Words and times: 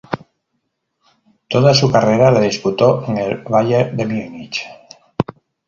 Toda 1.47 1.75
su 1.75 1.91
carrera 1.91 2.31
la 2.31 2.39
disputó 2.41 3.05
en 3.07 3.17
el 3.19 3.37
Bayern 3.43 3.95
de 3.95 4.07
Múnich. 4.07 4.65